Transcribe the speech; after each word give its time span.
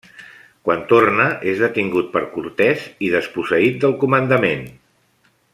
Quan 0.67 0.79
torna 0.91 1.27
és 1.51 1.61
detingut 1.65 2.09
per 2.17 2.23
Cortés 2.33 2.89
i 3.09 3.13
desposseït 3.19 3.81
del 3.85 3.97
comandament. 4.07 4.69